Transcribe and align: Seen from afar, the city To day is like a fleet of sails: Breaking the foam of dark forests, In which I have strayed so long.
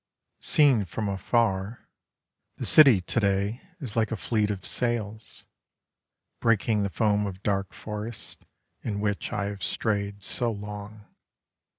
Seen 0.39 0.85
from 0.85 1.07
afar, 1.07 1.87
the 2.55 2.65
city 2.65 3.01
To 3.01 3.19
day 3.19 3.61
is 3.79 3.95
like 3.95 4.11
a 4.11 4.15
fleet 4.15 4.49
of 4.49 4.65
sails: 4.65 5.45
Breaking 6.39 6.81
the 6.81 6.89
foam 6.89 7.27
of 7.27 7.43
dark 7.43 7.71
forests, 7.71 8.43
In 8.81 8.99
which 8.99 9.31
I 9.31 9.45
have 9.45 9.61
strayed 9.61 10.23
so 10.23 10.51
long. 10.51 11.05